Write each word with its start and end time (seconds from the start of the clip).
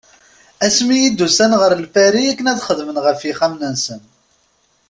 Asmi 0.65 0.95
i 1.05 1.09
d-ussan 1.09 1.53
ɣer 1.61 1.71
Lpari 1.83 2.23
akken 2.31 2.49
ad 2.51 2.59
xedmen 2.67 2.97
ɣef 3.05 3.19
yixxamen-nsen. 3.23 4.01